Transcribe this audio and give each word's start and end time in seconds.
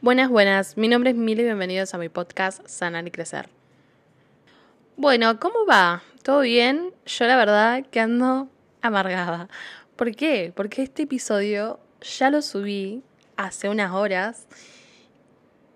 Buenas, 0.00 0.28
buenas. 0.28 0.76
Mi 0.76 0.86
nombre 0.86 1.10
es 1.10 1.16
Mili 1.16 1.42
y 1.42 1.44
bienvenidos 1.44 1.92
a 1.92 1.98
mi 1.98 2.08
podcast 2.08 2.64
Sanar 2.68 3.04
y 3.08 3.10
Crecer. 3.10 3.48
Bueno, 4.96 5.40
¿cómo 5.40 5.66
va? 5.68 6.04
¿Todo 6.22 6.42
bien? 6.42 6.92
Yo 7.04 7.26
la 7.26 7.36
verdad 7.36 7.84
que 7.90 7.98
ando 7.98 8.48
amargada. 8.80 9.48
¿Por 9.96 10.14
qué? 10.14 10.52
Porque 10.54 10.84
este 10.84 11.02
episodio 11.02 11.80
ya 12.00 12.30
lo 12.30 12.42
subí 12.42 13.02
hace 13.36 13.68
unas 13.68 13.92
horas 13.92 14.46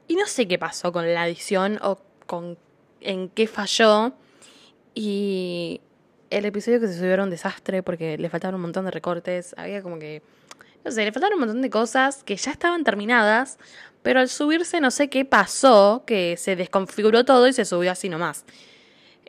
y 0.06 0.14
no 0.14 0.28
sé 0.28 0.46
qué 0.46 0.56
pasó 0.56 0.92
con 0.92 1.12
la 1.12 1.26
edición 1.26 1.80
o 1.82 1.98
con 2.26 2.56
en 3.00 3.28
qué 3.28 3.48
falló. 3.48 4.12
Y 4.94 5.80
el 6.30 6.44
episodio 6.44 6.78
que 6.78 6.86
se 6.86 6.96
subió 6.96 7.14
era 7.14 7.24
un 7.24 7.30
desastre 7.30 7.82
porque 7.82 8.16
le 8.18 8.30
faltaban 8.30 8.54
un 8.54 8.60
montón 8.60 8.84
de 8.84 8.92
recortes. 8.92 9.52
Había 9.58 9.82
como 9.82 9.98
que. 9.98 10.22
No 10.84 10.90
sé, 10.90 11.04
le 11.04 11.12
faltaban 11.12 11.34
un 11.34 11.40
montón 11.40 11.62
de 11.62 11.70
cosas 11.70 12.24
que 12.24 12.34
ya 12.34 12.50
estaban 12.50 12.82
terminadas, 12.82 13.56
pero 14.02 14.20
al 14.20 14.28
subirse 14.28 14.80
no 14.80 14.90
sé 14.90 15.08
qué 15.08 15.24
pasó, 15.24 16.04
que 16.06 16.36
se 16.36 16.56
desconfiguró 16.56 17.24
todo 17.24 17.46
y 17.46 17.52
se 17.52 17.64
subió 17.64 17.92
así 17.92 18.08
nomás. 18.08 18.44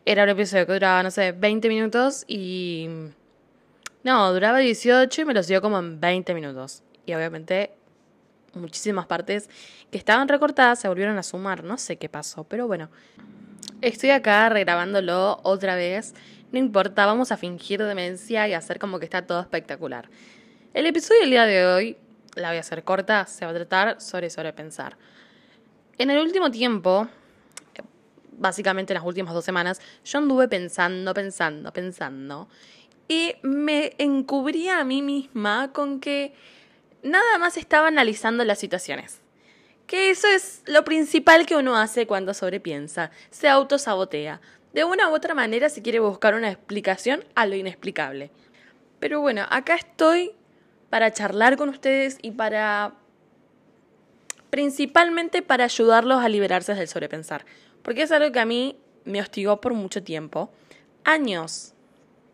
Era 0.05 0.23
un 0.23 0.29
episodio 0.29 0.65
que 0.65 0.73
duraba, 0.73 1.03
no 1.03 1.11
sé, 1.11 1.31
20 1.31 1.69
minutos 1.69 2.25
y... 2.27 2.89
No, 4.03 4.33
duraba 4.33 4.59
18 4.59 5.21
y 5.21 5.25
me 5.25 5.33
lo 5.33 5.41
subió 5.43 5.61
como 5.61 5.79
en 5.79 6.01
20 6.01 6.33
minutos. 6.33 6.83
Y 7.05 7.13
obviamente 7.13 7.71
muchísimas 8.53 9.05
partes 9.05 9.49
que 9.91 9.97
estaban 9.97 10.27
recortadas 10.27 10.79
se 10.79 10.87
volvieron 10.87 11.17
a 11.17 11.23
sumar. 11.23 11.63
No 11.63 11.77
sé 11.77 11.97
qué 11.97 12.09
pasó, 12.09 12.43
pero 12.43 12.67
bueno. 12.67 12.89
Estoy 13.81 14.09
acá 14.09 14.49
regrabándolo 14.49 15.39
otra 15.43 15.75
vez. 15.75 16.13
No 16.51 16.59
importa, 16.59 17.05
vamos 17.05 17.31
a 17.31 17.37
fingir 17.37 17.81
demencia 17.81 18.47
y 18.47 18.53
hacer 18.53 18.79
como 18.79 18.99
que 18.99 19.05
está 19.05 19.25
todo 19.25 19.39
espectacular. 19.39 20.09
El 20.73 20.85
episodio 20.85 21.21
del 21.21 21.29
día 21.29 21.45
de 21.45 21.65
hoy, 21.65 21.97
la 22.35 22.49
voy 22.49 22.57
a 22.57 22.61
hacer 22.61 22.83
corta, 22.83 23.25
se 23.25 23.45
va 23.45 23.51
a 23.51 23.53
tratar 23.53 24.01
sobre 24.01 24.29
sobrepensar. 24.29 24.97
En 25.97 26.09
el 26.09 26.19
último 26.19 26.49
tiempo, 26.49 27.07
básicamente 28.37 28.93
en 28.93 28.95
las 28.95 29.05
últimas 29.05 29.33
dos 29.33 29.45
semanas, 29.45 29.81
yo 30.03 30.17
anduve 30.19 30.47
pensando, 30.47 31.13
pensando, 31.13 31.71
pensando. 31.71 32.47
Y 33.07 33.35
me 33.43 33.93
encubría 33.97 34.79
a 34.79 34.83
mí 34.83 35.01
misma 35.01 35.71
con 35.71 35.99
que 35.99 36.33
nada 37.03 37.37
más 37.37 37.57
estaba 37.57 37.87
analizando 37.87 38.43
las 38.43 38.59
situaciones. 38.59 39.21
Que 39.87 40.09
eso 40.09 40.27
es 40.27 40.63
lo 40.65 40.83
principal 40.83 41.45
que 41.45 41.55
uno 41.55 41.77
hace 41.77 42.07
cuando 42.07 42.33
sobrepiensa, 42.33 43.11
se 43.29 43.49
autosabotea. 43.49 44.41
De 44.73 44.83
una 44.83 45.09
u 45.09 45.13
otra 45.13 45.35
manera 45.35 45.69
se 45.69 45.81
quiere 45.81 45.99
buscar 45.99 46.33
una 46.33 46.49
explicación 46.49 47.23
a 47.35 47.45
lo 47.45 47.55
inexplicable. 47.55 48.31
Pero 48.99 49.19
bueno, 49.19 49.45
acá 49.49 49.75
estoy 49.75 50.31
para 50.93 51.11
charlar 51.11 51.57
con 51.57 51.69
ustedes 51.69 52.19
y 52.21 52.29
para... 52.29 52.93
principalmente 54.51 55.41
para 55.41 55.63
ayudarlos 55.63 56.23
a 56.23 56.29
liberarse 56.29 56.75
del 56.75 56.87
sobrepensar. 56.87 57.47
Porque 57.81 58.03
es 58.03 58.11
algo 58.11 58.31
que 58.31 58.39
a 58.39 58.45
mí 58.45 58.77
me 59.03 59.19
hostigó 59.19 59.59
por 59.59 59.73
mucho 59.73 60.03
tiempo. 60.03 60.51
Años. 61.03 61.73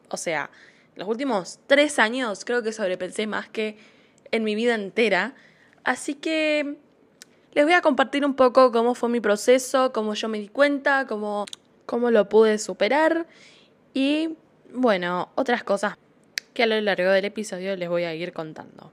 O 0.10 0.18
sea, 0.18 0.50
los 0.96 1.08
últimos 1.08 1.60
tres 1.68 2.00
años 2.00 2.44
creo 2.44 2.62
que 2.62 2.74
sobrepensé 2.74 3.28
más 3.28 3.48
que 3.48 3.78
en 4.30 4.44
mi 4.44 4.56
vida 4.56 4.76
entera. 4.76 5.36
Así 5.86 6.16
que 6.16 6.80
les 7.54 7.64
voy 7.64 7.76
a 7.76 7.82
compartir 7.82 8.26
un 8.26 8.34
poco 8.34 8.74
cómo 8.74 8.94
fue 8.94 9.08
mi 9.08 9.22
proceso, 9.22 9.94
cómo 9.94 10.16
yo 10.16 10.28
me 10.28 10.38
di 10.38 10.50
cuenta, 10.50 11.08
cómo, 11.08 11.46
cómo 11.86 12.12
lo 12.12 12.28
pude 12.28 12.58
superar 12.58 13.26
y, 13.94 14.36
bueno, 14.74 15.30
otras 15.36 15.64
cosas 15.64 15.96
que 16.54 16.64
a 16.64 16.66
lo 16.68 16.80
largo 16.82 17.12
del 17.12 17.26
episodio 17.26 17.76
les 17.76 17.90
voy 17.90 18.04
a 18.04 18.14
ir 18.14 18.34
contando. 18.34 18.92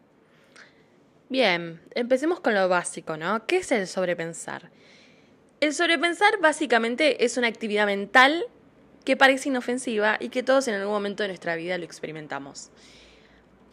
Bien, 1.29 1.81
empecemos 1.95 2.41
con 2.41 2.55
lo 2.55 2.69
básico, 2.69 3.17
¿no? 3.17 3.47
¿Qué 3.47 3.59
es 3.59 3.73
el 3.73 3.87
sobrepensar? 3.87 4.71
El 5.61 5.75
sobrepensar 5.75 6.39
básicamente 6.41 7.25
es 7.25 7.37
una 7.37 7.49
actividad 7.49 7.87
mental 7.87 8.45
que 9.05 9.17
parece 9.17 9.49
inofensiva 9.49 10.17
y 10.21 10.29
que 10.29 10.43
todos 10.43 10.69
en 10.69 10.75
algún 10.75 10.93
momento 10.93 11.22
de 11.22 11.28
nuestra 11.28 11.56
vida 11.56 11.78
lo 11.78 11.84
experimentamos 11.84 12.71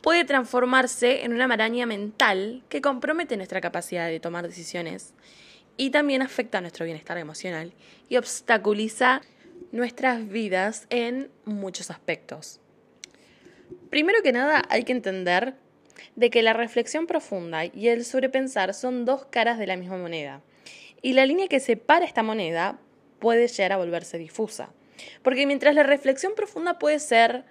puede 0.04 0.26
transformarse 0.26 1.24
en 1.24 1.32
una 1.32 1.48
maraña 1.48 1.86
mental 1.86 2.62
que 2.68 2.82
compromete 2.82 3.38
nuestra 3.38 3.62
capacidad 3.62 4.10
de 4.10 4.20
tomar 4.20 4.46
decisiones 4.46 5.14
y 5.78 5.92
también 5.92 6.22
afecta 6.22 6.58
a 6.58 6.62
nuestro 6.62 6.84
bienestar 6.86 7.18
emocional 7.18 7.74
y 8.10 8.18
obstaculiza 8.18 9.22
nuestras 9.72 10.28
vidas 10.28 10.88
en 10.90 11.32
muchos 11.46 11.90
aspectos. 11.90 12.60
Primero 13.90 14.22
que 14.24 14.32
nada 14.32 14.64
hay 14.70 14.84
que 14.84 14.92
entender 14.92 15.56
de 16.16 16.30
que 16.30 16.44
la 16.44 16.54
reflexión 16.54 17.08
profunda 17.08 17.66
y 17.66 17.88
el 17.88 18.06
sobrepensar 18.06 18.74
son 18.74 19.06
dos 19.06 19.26
caras 19.26 19.58
de 19.58 19.68
la 19.68 19.78
misma 19.78 19.98
moneda 19.98 20.42
y 21.04 21.14
la 21.14 21.26
línea 21.26 21.48
que 21.48 21.60
separa 21.60 22.06
esta 22.06 22.24
moneda 22.24 22.80
puede 23.20 23.48
llegar 23.48 23.74
a 23.74 23.78
volverse 23.78 24.18
difusa. 24.18 24.70
Porque 25.22 25.46
mientras 25.46 25.76
la 25.76 25.84
reflexión 25.84 26.34
profunda 26.36 26.80
puede 26.80 27.00
ser 27.00 27.44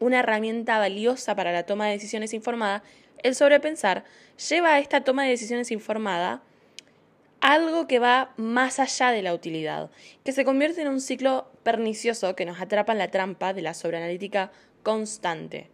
una 0.00 0.20
herramienta 0.20 0.78
valiosa 0.78 1.36
para 1.36 1.52
la 1.52 1.64
toma 1.64 1.86
de 1.86 1.92
decisiones 1.92 2.32
informada, 2.32 2.82
el 3.22 3.34
sobrepensar 3.34 4.04
lleva 4.48 4.74
a 4.74 4.78
esta 4.78 5.02
toma 5.04 5.24
de 5.24 5.30
decisiones 5.30 5.70
informada 5.70 6.42
algo 7.40 7.86
que 7.86 7.98
va 7.98 8.32
más 8.36 8.80
allá 8.80 9.10
de 9.10 9.22
la 9.22 9.34
utilidad, 9.34 9.90
que 10.24 10.32
se 10.32 10.44
convierte 10.44 10.82
en 10.82 10.88
un 10.88 11.00
ciclo 11.00 11.50
pernicioso 11.62 12.34
que 12.34 12.46
nos 12.46 12.60
atrapa 12.60 12.92
en 12.92 12.98
la 12.98 13.10
trampa 13.10 13.52
de 13.52 13.62
la 13.62 13.74
sobreanalítica 13.74 14.50
constante. 14.86 15.68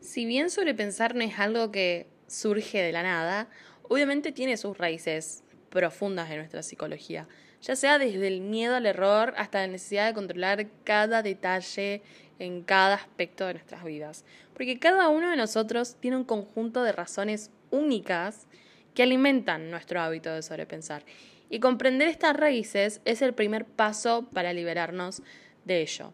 Si 0.00 0.24
bien 0.24 0.48
sobrepensar 0.48 1.16
no 1.16 1.24
es 1.24 1.40
algo 1.40 1.72
que 1.72 2.06
surge 2.28 2.80
de 2.80 2.92
la 2.92 3.02
nada, 3.02 3.48
obviamente 3.88 4.30
tiene 4.30 4.56
sus 4.56 4.78
raíces 4.78 5.42
profundas 5.70 6.30
en 6.30 6.36
nuestra 6.36 6.62
psicología, 6.62 7.26
ya 7.60 7.74
sea 7.74 7.98
desde 7.98 8.28
el 8.28 8.40
miedo 8.40 8.76
al 8.76 8.86
error 8.86 9.34
hasta 9.36 9.62
la 9.62 9.66
necesidad 9.66 10.06
de 10.06 10.14
controlar 10.14 10.68
cada 10.84 11.20
detalle 11.20 12.00
en 12.38 12.62
cada 12.62 12.94
aspecto 12.94 13.44
de 13.44 13.54
nuestras 13.54 13.82
vidas. 13.82 14.24
Porque 14.54 14.78
cada 14.78 15.08
uno 15.08 15.30
de 15.30 15.36
nosotros 15.36 15.96
tiene 15.98 16.16
un 16.16 16.24
conjunto 16.24 16.84
de 16.84 16.92
razones 16.92 17.50
únicas 17.72 18.46
que 18.94 19.02
alimentan 19.02 19.68
nuestro 19.68 20.00
hábito 20.00 20.32
de 20.32 20.42
sobrepensar. 20.42 21.02
Y 21.50 21.58
comprender 21.58 22.06
estas 22.06 22.36
raíces 22.36 23.00
es 23.04 23.20
el 23.20 23.34
primer 23.34 23.64
paso 23.64 24.28
para 24.32 24.52
liberarnos 24.52 25.22
de 25.64 25.82
ello. 25.82 26.12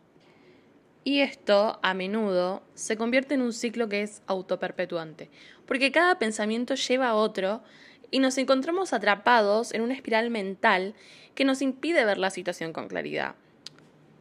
Y 1.05 1.21
esto, 1.21 1.79
a 1.83 1.93
menudo, 1.93 2.63
se 2.75 2.97
convierte 2.97 3.35
en 3.35 3.43
un 3.43 3.53
ciclo 3.53 3.91
que 3.91 4.03
es 4.03 4.23
autoperpetuante, 4.27 5.31
porque 5.67 5.93
cada 5.93 6.19
pensamiento 6.19 6.75
lleva 6.75 7.09
a 7.11 7.15
otro 7.15 7.63
y 8.11 8.21
nos 8.21 8.39
encontramos 8.39 8.95
atrapados 8.95 9.75
en 9.75 9.83
una 9.83 9.93
espiral 9.93 10.31
mental 10.31 10.95
que 11.35 11.45
nos 11.45 11.61
impide 11.61 12.07
ver 12.07 12.17
la 12.17 12.31
situación 12.31 12.73
con 12.73 12.89
claridad. 12.89 13.35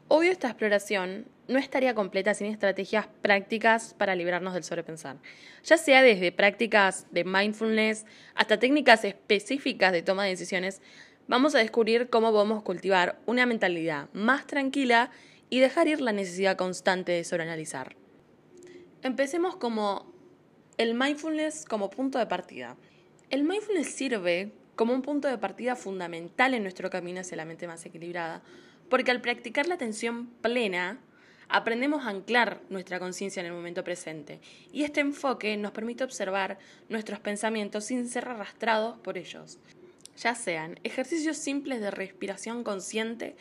Obvio 0.10 0.32
esta 0.32 0.50
exploración 0.50 1.26
no 1.48 1.58
estaría 1.58 1.96
completa 1.96 2.34
sin 2.34 2.48
estrategias 2.48 3.08
prácticas 3.22 3.94
para 3.94 4.16
librarnos 4.16 4.54
del 4.54 4.64
sobrepensar, 4.64 5.18
ya 5.64 5.78
sea 5.78 6.02
desde 6.02 6.32
prácticas 6.34 7.08
de 7.12 7.24
mindfulness 7.24 8.06
hasta 8.36 8.60
técnicas 8.60 9.06
específicas 9.06 9.94
de 9.94 10.02
toma 10.02 10.24
de 10.24 10.32
decisiones, 10.32 10.82
vamos 11.28 11.56
a 11.56 11.60
descubrir 11.60 12.10
cómo 12.10 12.32
podemos 12.32 12.62
cultivar 12.64 13.20
una 13.26 13.46
mentalidad 13.46 14.10
más 14.14 14.46
tranquila 14.48 15.12
y 15.54 15.60
dejar 15.60 15.88
ir 15.88 16.02
la 16.02 16.14
necesidad 16.14 16.58
constante 16.58 17.12
de 17.12 17.24
sobreanalizar. 17.24 17.96
Empecemos 19.04 19.56
como 19.56 20.12
el 20.80 20.96
mindfulness 20.96 21.66
como 21.66 21.92
punto 21.92 22.18
de 22.18 22.26
partida. 22.26 22.76
El 23.30 23.44
mindfulness 23.44 23.94
sirve 23.94 24.52
como 24.76 24.96
un 24.96 25.04
punto 25.04 25.28
de 25.28 25.38
partida 25.38 25.76
fundamental 25.76 26.56
en 26.56 26.64
nuestro 26.64 26.90
camino 26.90 27.20
hacia 27.22 27.38
la 27.38 27.46
mente 27.46 27.68
más 27.68 27.86
equilibrada, 27.86 28.42
porque 28.90 29.12
al 29.12 29.22
practicar 29.22 29.68
la 29.68 29.76
atención 29.76 30.26
plena, 30.42 30.98
aprendemos 31.50 32.04
a 32.04 32.10
anclar 32.10 32.62
nuestra 32.70 32.98
conciencia 32.98 33.42
en 33.42 33.46
el 33.46 33.54
momento 33.54 33.84
presente, 33.84 34.40
y 34.72 34.86
este 34.86 35.02
enfoque 35.02 35.56
nos 35.56 35.72
permite 35.72 36.04
observar 36.04 36.58
nuestros 36.90 37.20
pensamientos 37.20 37.86
sin 37.86 38.10
ser 38.10 38.28
arrastrados 38.28 38.98
por 38.98 39.20
ellos, 39.20 39.60
ya 40.18 40.34
sean 40.34 40.80
ejercicios 40.84 41.38
simples 41.38 41.80
de 41.80 41.92
respiración 41.92 42.64
consciente 42.64 43.36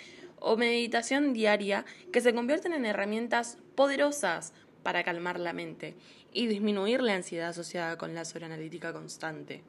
o 0.45 0.57
meditación 0.57 1.33
diaria 1.33 1.85
que 2.13 2.21
se 2.21 2.35
convierten 2.35 2.73
en 2.73 2.85
herramientas 2.85 3.59
poderosas 3.77 4.53
para 4.83 5.05
calmar 5.05 5.39
la 5.39 5.53
mente 5.53 5.95
y 6.33 6.49
disminuir 6.49 7.01
la 7.01 7.15
ansiedad 7.15 7.51
asociada 7.51 7.97
con 7.97 8.15
la 8.15 8.25
sobreanalítica 8.25 8.93
constante. 8.93 9.63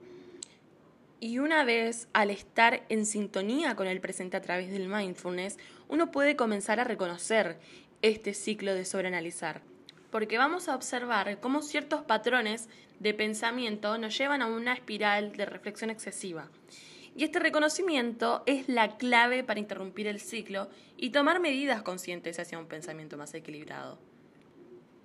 Y 1.19 1.37
una 1.37 1.63
vez 1.63 2.07
al 2.11 2.31
estar 2.31 2.83
en 2.89 3.05
sintonía 3.05 3.75
con 3.75 3.87
el 3.87 4.01
presente 4.01 4.35
a 4.35 4.41
través 4.41 4.71
del 4.71 4.89
mindfulness, 4.89 5.57
uno 5.87 6.11
puede 6.11 6.35
comenzar 6.35 6.79
a 6.79 6.83
reconocer 6.83 7.59
este 8.01 8.33
ciclo 8.33 8.73
de 8.73 8.83
sobreanalizar. 8.83 9.61
Porque 10.11 10.37
vamos 10.37 10.67
a 10.67 10.75
observar 10.75 11.39
cómo 11.39 11.61
ciertos 11.61 12.01
patrones 12.01 12.67
de 12.99 13.13
pensamiento 13.13 13.97
nos 13.97 14.17
llevan 14.17 14.41
a 14.41 14.47
una 14.47 14.73
espiral 14.73 15.33
de 15.33 15.45
reflexión 15.45 15.91
excesiva. 15.91 16.49
Y 17.15 17.23
este 17.23 17.39
reconocimiento 17.39 18.41
es 18.45 18.67
la 18.67 18.97
clave 18.97 19.43
para 19.43 19.59
interrumpir 19.59 20.07
el 20.07 20.19
ciclo 20.19 20.69
y 20.97 21.11
tomar 21.11 21.39
medidas 21.39 21.83
conscientes 21.83 22.39
hacia 22.39 22.57
un 22.57 22.65
pensamiento 22.65 23.17
más 23.17 23.33
equilibrado. 23.33 23.99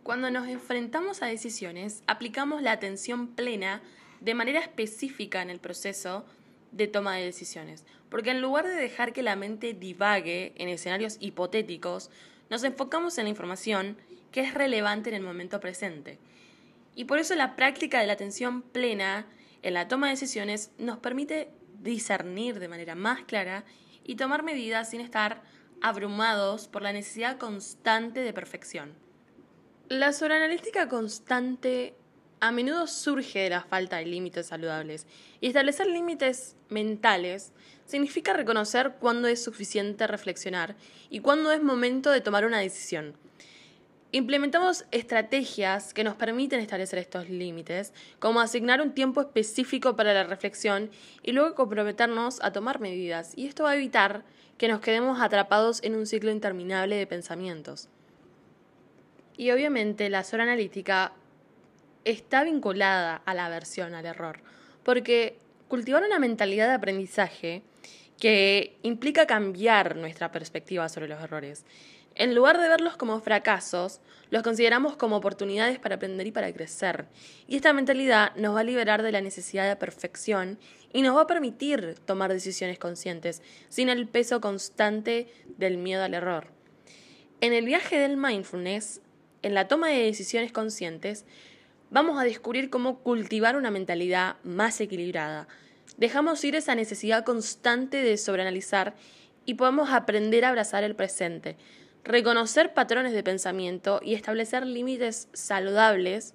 Cuando 0.02 0.30
nos 0.30 0.48
enfrentamos 0.48 1.22
a 1.22 1.26
decisiones, 1.26 2.02
aplicamos 2.06 2.62
la 2.62 2.72
atención 2.72 3.28
plena 3.28 3.82
de 4.20 4.34
manera 4.34 4.60
específica 4.60 5.42
en 5.42 5.50
el 5.50 5.60
proceso 5.60 6.24
de 6.72 6.86
toma 6.86 7.16
de 7.16 7.24
decisiones, 7.24 7.84
porque 8.08 8.30
en 8.30 8.40
lugar 8.40 8.66
de 8.66 8.74
dejar 8.74 9.12
que 9.12 9.22
la 9.22 9.36
mente 9.36 9.74
divague 9.74 10.54
en 10.56 10.68
escenarios 10.68 11.18
hipotéticos, 11.20 12.10
nos 12.48 12.64
enfocamos 12.64 13.18
en 13.18 13.24
la 13.24 13.30
información 13.30 13.98
que 14.32 14.40
es 14.40 14.54
relevante 14.54 15.10
en 15.10 15.16
el 15.16 15.22
momento 15.22 15.60
presente. 15.60 16.18
Y 16.94 17.04
por 17.04 17.18
eso 17.18 17.34
la 17.34 17.54
práctica 17.54 18.00
de 18.00 18.06
la 18.06 18.14
atención 18.14 18.62
plena 18.62 19.26
en 19.62 19.74
la 19.74 19.88
toma 19.88 20.06
de 20.06 20.14
decisiones 20.14 20.70
nos 20.78 20.98
permite 20.98 21.50
discernir 21.78 22.58
de 22.58 22.68
manera 22.68 22.94
más 22.94 23.22
clara 23.24 23.64
y 24.04 24.16
tomar 24.16 24.42
medidas 24.42 24.90
sin 24.90 25.00
estar 25.00 25.42
abrumados 25.80 26.68
por 26.68 26.82
la 26.82 26.92
necesidad 26.92 27.38
constante 27.38 28.20
de 28.20 28.32
perfección. 28.32 28.94
La 29.88 30.12
sobreanalítica 30.12 30.88
constante 30.88 31.94
a 32.40 32.52
menudo 32.52 32.86
surge 32.86 33.40
de 33.40 33.50
la 33.50 33.62
falta 33.62 33.96
de 33.96 34.06
límites 34.06 34.46
saludables 34.46 35.06
y 35.40 35.48
establecer 35.48 35.86
límites 35.86 36.56
mentales 36.68 37.52
significa 37.86 38.32
reconocer 38.32 38.96
cuándo 39.00 39.28
es 39.28 39.42
suficiente 39.42 40.06
reflexionar 40.06 40.76
y 41.10 41.20
cuándo 41.20 41.50
es 41.52 41.62
momento 41.62 42.10
de 42.10 42.20
tomar 42.20 42.44
una 42.44 42.58
decisión. 42.58 43.14
Implementamos 44.10 44.86
estrategias 44.90 45.92
que 45.92 46.02
nos 46.02 46.14
permiten 46.14 46.60
establecer 46.60 46.98
estos 46.98 47.28
límites, 47.28 47.92
como 48.18 48.40
asignar 48.40 48.80
un 48.80 48.94
tiempo 48.94 49.20
específico 49.20 49.96
para 49.96 50.14
la 50.14 50.24
reflexión 50.24 50.90
y 51.22 51.32
luego 51.32 51.54
comprometernos 51.54 52.38
a 52.42 52.50
tomar 52.50 52.80
medidas, 52.80 53.34
y 53.36 53.46
esto 53.46 53.64
va 53.64 53.72
a 53.72 53.76
evitar 53.76 54.24
que 54.56 54.68
nos 54.68 54.80
quedemos 54.80 55.20
atrapados 55.20 55.82
en 55.82 55.94
un 55.94 56.06
ciclo 56.06 56.30
interminable 56.30 56.96
de 56.96 57.06
pensamientos. 57.06 57.90
Y 59.36 59.50
obviamente 59.50 60.08
la 60.08 60.24
zona 60.24 60.44
analítica 60.44 61.12
está 62.06 62.44
vinculada 62.44 63.20
a 63.26 63.34
la 63.34 63.44
aversión 63.44 63.94
al 63.94 64.06
error, 64.06 64.40
porque 64.84 65.36
cultivar 65.68 66.02
una 66.02 66.18
mentalidad 66.18 66.66
de 66.66 66.74
aprendizaje 66.74 67.62
que 68.18 68.78
implica 68.82 69.26
cambiar 69.26 69.96
nuestra 69.96 70.32
perspectiva 70.32 70.88
sobre 70.88 71.08
los 71.08 71.22
errores. 71.22 71.66
En 72.18 72.34
lugar 72.34 72.60
de 72.60 72.68
verlos 72.68 72.96
como 72.96 73.20
fracasos, 73.20 74.00
los 74.30 74.42
consideramos 74.42 74.96
como 74.96 75.14
oportunidades 75.14 75.78
para 75.78 75.94
aprender 75.94 76.26
y 76.26 76.32
para 76.32 76.52
crecer. 76.52 77.06
Y 77.46 77.54
esta 77.54 77.72
mentalidad 77.72 78.34
nos 78.34 78.56
va 78.56 78.60
a 78.60 78.64
liberar 78.64 79.04
de 79.04 79.12
la 79.12 79.20
necesidad 79.20 79.68
de 79.68 79.76
perfección 79.76 80.58
y 80.92 81.02
nos 81.02 81.16
va 81.16 81.22
a 81.22 81.26
permitir 81.28 81.94
tomar 82.06 82.32
decisiones 82.32 82.80
conscientes, 82.80 83.40
sin 83.68 83.88
el 83.88 84.08
peso 84.08 84.40
constante 84.40 85.28
del 85.58 85.78
miedo 85.78 86.02
al 86.02 86.12
error. 86.12 86.48
En 87.40 87.52
el 87.52 87.64
viaje 87.64 88.00
del 88.00 88.16
mindfulness, 88.16 89.00
en 89.42 89.54
la 89.54 89.68
toma 89.68 89.86
de 89.86 90.02
decisiones 90.02 90.50
conscientes, 90.50 91.24
vamos 91.88 92.20
a 92.20 92.24
descubrir 92.24 92.68
cómo 92.68 92.98
cultivar 92.98 93.56
una 93.56 93.70
mentalidad 93.70 94.38
más 94.42 94.80
equilibrada. 94.80 95.46
Dejamos 95.98 96.42
ir 96.42 96.56
esa 96.56 96.74
necesidad 96.74 97.24
constante 97.24 98.02
de 98.02 98.16
sobreanalizar 98.16 98.96
y 99.44 99.54
podemos 99.54 99.90
aprender 99.90 100.44
a 100.44 100.48
abrazar 100.48 100.82
el 100.82 100.96
presente, 100.96 101.56
reconocer 102.08 102.72
patrones 102.72 103.12
de 103.12 103.22
pensamiento 103.22 104.00
y 104.02 104.14
establecer 104.14 104.66
límites 104.66 105.28
saludables 105.34 106.34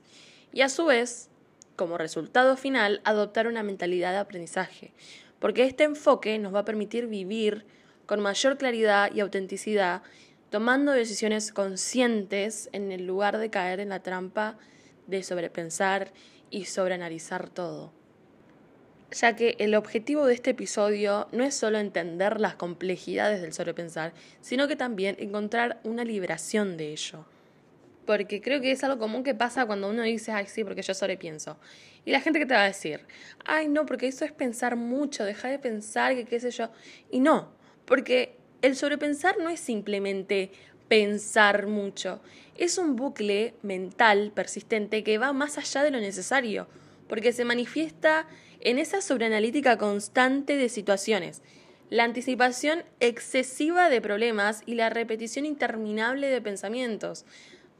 y 0.53 0.61
a 0.61 0.69
su 0.69 0.85
vez, 0.85 1.31
como 1.75 1.97
resultado 1.97 2.55
final, 2.55 3.01
adoptar 3.05 3.47
una 3.47 3.63
mentalidad 3.63 4.11
de 4.11 4.19
aprendizaje, 4.19 4.93
porque 5.39 5.65
este 5.65 5.83
enfoque 5.83 6.37
nos 6.37 6.53
va 6.53 6.59
a 6.59 6.65
permitir 6.65 7.07
vivir 7.07 7.65
con 8.05 8.19
mayor 8.19 8.59
claridad 8.59 9.11
y 9.15 9.21
autenticidad, 9.21 10.03
tomando 10.51 10.91
decisiones 10.91 11.51
conscientes 11.51 12.69
en 12.71 12.91
el 12.91 13.07
lugar 13.07 13.39
de 13.39 13.49
caer 13.49 13.79
en 13.79 13.89
la 13.89 14.03
trampa 14.03 14.59
de 15.07 15.23
sobrepensar 15.23 16.13
y 16.51 16.65
sobreanalizar 16.65 17.49
todo. 17.49 18.02
Ya 19.13 19.36
que 19.36 19.56
el 19.60 19.75
objetivo 19.75 20.25
de 20.25 20.33
este 20.33 20.51
episodio 20.51 21.27
no 21.31 21.44
es 21.44 21.54
solo 21.54 21.77
entender 21.77 22.42
las 22.42 22.56
complejidades 22.56 23.42
del 23.42 23.54
sobrepensar, 23.54 24.13
sino 24.42 24.68
que 24.68 24.75
también 24.75 25.15
encontrar 25.19 25.80
una 25.83 26.04
liberación 26.04 26.77
de 26.77 26.92
ello. 26.94 27.25
Porque 28.06 28.42
creo 28.42 28.60
que 28.60 28.71
es 28.71 28.83
algo 28.83 29.00
común 29.00 29.24
que 29.24 29.36
pasa 29.36 29.65
cuando 29.65 29.89
uno 29.89 30.01
dice, 30.01 30.31
ay, 30.31 30.48
sí, 30.48 30.63
porque 30.63 30.81
yo 30.81 30.94
sobrepienso. 30.94 31.57
Y 32.06 32.12
la 32.12 32.21
gente 32.21 32.39
que 32.39 32.45
te 32.45 32.56
va 32.56 32.63
a 32.63 32.68
decir, 32.68 33.01
ay, 33.45 33.68
no, 33.68 33.86
porque 33.86 34.07
eso 34.07 34.25
es 34.25 34.31
pensar 34.31 34.75
mucho, 34.75 35.24
deja 35.24 35.48
de 35.48 35.60
pensar, 35.60 36.15
que 36.15 36.25
qué 36.25 36.39
sé 36.39 36.51
yo. 36.51 36.69
Y 37.12 37.19
no, 37.19 37.54
porque 37.86 38.36
el 38.62 38.75
sobrepensar 38.75 39.38
no 39.38 39.50
es 39.50 39.60
simplemente 39.60 40.51
pensar 40.88 41.68
mucho. 41.68 42.21
Es 42.57 42.77
un 42.77 42.95
bucle 42.95 43.54
mental 43.62 44.31
persistente 44.33 45.04
que 45.04 45.18
va 45.18 45.33
más 45.33 45.57
allá 45.57 45.83
de 45.83 45.92
lo 45.92 46.00
necesario, 46.00 46.68
porque 47.07 47.31
se 47.31 47.45
manifiesta 47.45 48.27
en 48.63 48.80
esa 48.80 49.01
sobreanalítica 49.01 49.77
constante 49.77 50.56
de 50.56 50.69
situaciones, 50.69 51.42
la 51.89 52.06
anticipación 52.06 52.83
excesiva 53.01 53.89
de 53.89 54.00
problemas 54.00 54.63
y 54.65 54.75
la 54.75 54.89
repetición 54.89 55.45
interminable 55.45 56.27
de 56.30 56.42
pensamientos. 56.42 57.25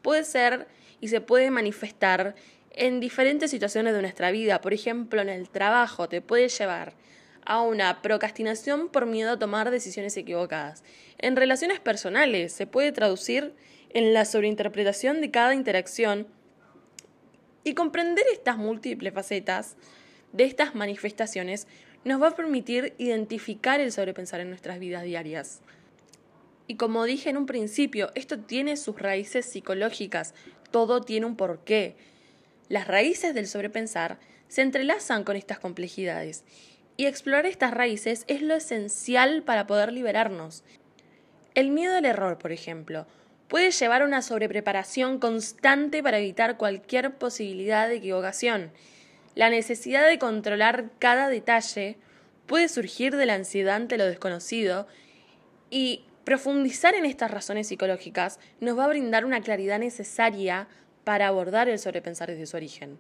Puede 0.02 0.26
ser 0.26 0.68
y 1.00 1.08
se 1.08 1.22
puede 1.22 1.52
manifestar 1.52 2.36
en 2.72 3.00
diferentes 3.00 3.50
situaciones 3.50 3.94
de 3.94 4.02
nuestra 4.02 4.32
vida, 4.32 4.60
por 4.60 4.74
ejemplo, 4.74 5.22
en 5.22 5.30
el 5.30 5.50
trabajo, 5.50 6.10
te 6.10 6.22
puede 6.22 6.50
llevar 6.50 6.94
a 7.46 7.62
una 7.62 8.02
procrastinación 8.02 8.90
por 8.90 9.06
miedo 9.06 9.32
a 9.32 9.40
tomar 9.40 9.72
decisiones 9.72 10.18
equivocadas. 10.18 10.84
En 11.18 11.36
relaciones 11.36 11.80
personales 11.80 12.52
se 12.52 12.68
puede 12.68 12.92
traducir 12.92 13.54
en 13.90 14.14
la 14.14 14.26
sobreinterpretación 14.26 15.22
de 15.22 15.32
cada 15.32 15.54
interacción 15.54 16.28
y 17.64 17.74
comprender 17.74 18.26
estas 18.34 18.58
múltiples 18.58 19.14
facetas 19.14 19.78
de 20.34 20.44
estas 20.44 20.76
manifestaciones 20.76 21.68
nos 22.04 22.22
va 22.22 22.30
a 22.30 22.36
permitir 22.36 22.94
identificar 22.98 23.80
el 23.80 23.92
sobrepensar 23.92 24.42
en 24.42 24.50
nuestras 24.50 24.80
vidas 24.80 25.04
diarias. 25.04 25.62
Y 26.68 26.76
como 26.76 27.06
dije 27.06 27.30
en 27.30 27.38
un 27.38 27.46
principio, 27.46 28.12
esto 28.16 28.40
tiene 28.40 28.78
sus 28.78 29.00
raíces 29.00 29.46
psicológicas, 29.46 30.34
todo 30.72 31.02
tiene 31.02 31.26
un 31.26 31.36
porqué. 31.36 31.96
Las 32.68 32.88
raíces 32.88 33.34
del 33.34 33.48
sobrepensar 33.48 34.20
se 34.48 34.62
entrelazan 34.62 35.24
con 35.24 35.36
estas 35.36 35.60
complejidades 35.60 36.44
y 36.98 37.06
explorar 37.06 37.46
estas 37.46 37.74
raíces 37.74 38.24
es 38.28 38.42
lo 38.42 38.56
esencial 38.56 39.44
para 39.44 39.68
poder 39.68 39.92
liberarnos. 39.92 40.64
El 41.56 41.70
miedo 41.70 41.96
al 41.96 42.06
error, 42.06 42.38
por 42.38 42.52
ejemplo, 42.52 43.06
puede 43.48 43.72
llevar 43.72 44.02
a 44.02 44.06
una 44.06 44.22
sobrepreparación 44.22 45.20
constante 45.20 46.02
para 46.02 46.18
evitar 46.18 46.58
cualquier 46.58 47.16
posibilidad 47.16 47.88
de 47.88 47.96
equivocación. 47.96 48.72
La 49.36 49.50
necesidad 49.50 50.08
de 50.08 50.20
controlar 50.20 50.92
cada 51.00 51.28
detalle 51.28 51.98
puede 52.46 52.70
surgir 52.70 53.16
de 53.16 53.26
la 53.26 53.34
ansiedad 53.34 53.76
ante 53.76 53.98
lo 53.98 54.06
desconocido 54.06 54.88
y 55.70 56.06
profundizar 56.24 56.94
en 56.94 57.06
estas 57.06 57.32
razones 57.32 57.68
psicológicas 57.68 58.40
nos 58.60 58.78
va 58.78 58.86
a 58.86 58.90
brindar 58.90 59.26
una 59.26 59.42
claridad 59.42 59.80
necesaria 59.80 60.68
para 61.04 61.28
abordar 61.28 61.68
el 61.68 61.80
sobrepensar 61.80 62.30
desde 62.30 62.46
su 62.46 62.58
origen. 62.58 63.00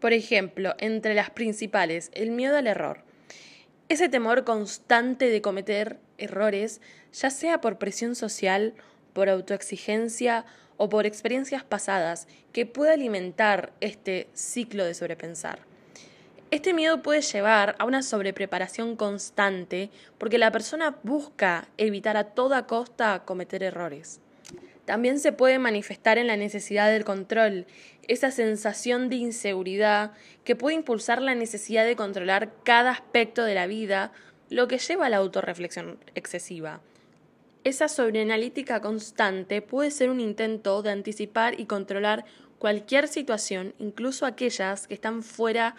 Por 0.00 0.12
ejemplo, 0.12 0.74
entre 0.78 1.14
las 1.14 1.30
principales, 1.30 2.10
el 2.12 2.30
miedo 2.30 2.56
al 2.56 2.66
error. 2.66 3.02
Ese 3.88 4.08
temor 4.08 4.44
constante 4.44 5.30
de 5.30 5.40
cometer 5.40 5.98
errores, 6.18 6.80
ya 7.12 7.30
sea 7.30 7.60
por 7.60 7.78
presión 7.78 8.14
social, 8.14 8.74
por 9.12 9.28
autoexigencia 9.28 10.44
o 10.76 10.88
por 10.88 11.06
experiencias 11.06 11.64
pasadas, 11.64 12.28
que 12.52 12.66
puede 12.66 12.92
alimentar 12.92 13.72
este 13.80 14.28
ciclo 14.32 14.84
de 14.84 14.94
sobrepensar. 14.94 15.60
Este 16.50 16.72
miedo 16.72 17.02
puede 17.02 17.20
llevar 17.20 17.74
a 17.78 17.84
una 17.84 18.02
sobrepreparación 18.02 18.94
constante 18.94 19.90
porque 20.18 20.38
la 20.38 20.52
persona 20.52 20.98
busca 21.02 21.66
evitar 21.78 22.16
a 22.16 22.24
toda 22.24 22.66
costa 22.66 23.24
cometer 23.24 23.62
errores. 23.62 24.20
También 24.84 25.18
se 25.18 25.32
puede 25.32 25.58
manifestar 25.58 26.18
en 26.18 26.26
la 26.26 26.36
necesidad 26.36 26.90
del 26.90 27.04
control, 27.04 27.66
esa 28.06 28.30
sensación 28.30 29.08
de 29.08 29.16
inseguridad 29.16 30.12
que 30.44 30.56
puede 30.56 30.76
impulsar 30.76 31.22
la 31.22 31.34
necesidad 31.34 31.84
de 31.86 31.96
controlar 31.96 32.52
cada 32.62 32.90
aspecto 32.90 33.44
de 33.44 33.54
la 33.54 33.66
vida, 33.66 34.12
lo 34.50 34.68
que 34.68 34.78
lleva 34.78 35.06
a 35.06 35.08
la 35.08 35.16
autorreflexión 35.16 35.98
excesiva. 36.14 36.80
Esa 37.64 37.88
sobreanalítica 37.88 38.80
constante 38.80 39.62
puede 39.62 39.90
ser 39.90 40.10
un 40.10 40.20
intento 40.20 40.82
de 40.82 40.90
anticipar 40.90 41.58
y 41.58 41.66
controlar 41.66 42.24
cualquier 42.58 43.08
situación, 43.08 43.74
incluso 43.78 44.26
aquellas 44.26 44.86
que 44.86 44.94
están 44.94 45.22
fuera 45.22 45.74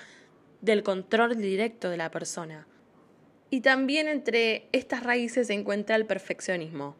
del 0.62 0.84
control 0.84 1.38
directo 1.38 1.89
de 1.89 1.98
la 1.98 2.12
persona. 2.12 2.68
Y 3.50 3.62
también 3.62 4.08
entre 4.08 4.68
estas 4.72 5.04
raíces 5.04 5.48
se 5.48 5.54
encuentra 5.54 5.96
el 5.96 6.06
perfeccionismo 6.06 6.96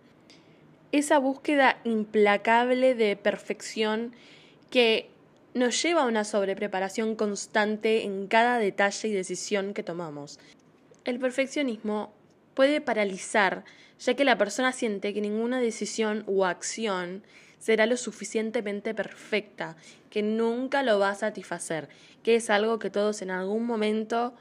esa 0.98 1.18
búsqueda 1.20 1.80
implacable 1.84 2.96
de 2.96 3.16
perfección 3.16 4.14
que 4.70 5.10
nos 5.54 5.82
lleva 5.82 6.04
a 6.04 6.06
una 6.06 6.24
sobrepreparación 6.24 7.16
constante 7.16 8.04
en 8.04 8.28
cada 8.28 8.60
detalle 8.60 9.10
y 9.10 9.14
decisión 9.14 9.74
que 9.74 9.84
tomamos. 9.84 10.40
El 11.04 11.20
perfeccionismo 11.20 12.14
puede 12.54 12.82
paralizar, 12.82 13.64
ya 14.00 14.14
que 14.14 14.26
la 14.26 14.38
persona 14.38 14.72
siente 14.72 15.14
que 15.14 15.22
ninguna 15.22 15.60
decisión 15.60 16.24
o 16.28 16.46
acción 16.46 17.24
será 17.60 17.86
lo 17.86 17.98
suficientemente 17.98 18.94
perfecta, 18.94 19.76
que 20.10 20.22
nunca 20.22 20.84
lo 20.84 21.00
va 21.00 21.10
a 21.10 21.16
satisfacer, 21.16 21.90
que 22.24 22.36
es 22.36 22.50
algo 22.50 22.80
que 22.80 22.90
todos 22.90 23.22
en 23.22 23.32
algún 23.32 23.66
momento 23.66 24.34